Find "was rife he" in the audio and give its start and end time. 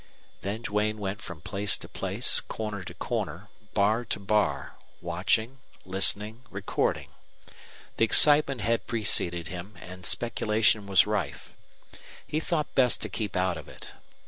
10.87-12.39